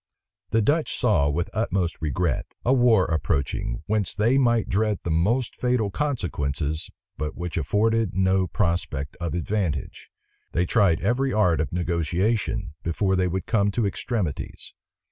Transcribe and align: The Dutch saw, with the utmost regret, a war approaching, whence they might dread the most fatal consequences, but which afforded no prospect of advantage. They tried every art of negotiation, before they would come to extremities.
The 0.49 0.63
Dutch 0.63 0.97
saw, 0.97 1.29
with 1.29 1.45
the 1.51 1.57
utmost 1.57 2.01
regret, 2.01 2.55
a 2.65 2.73
war 2.73 3.05
approaching, 3.05 3.83
whence 3.85 4.15
they 4.15 4.39
might 4.39 4.67
dread 4.67 4.97
the 5.03 5.11
most 5.11 5.55
fatal 5.55 5.91
consequences, 5.91 6.89
but 7.19 7.37
which 7.37 7.55
afforded 7.55 8.15
no 8.15 8.47
prospect 8.47 9.15
of 9.17 9.35
advantage. 9.35 10.09
They 10.53 10.65
tried 10.65 11.01
every 11.01 11.31
art 11.31 11.61
of 11.61 11.71
negotiation, 11.71 12.73
before 12.81 13.15
they 13.15 13.27
would 13.27 13.45
come 13.45 13.69
to 13.69 13.85
extremities. 13.85 14.73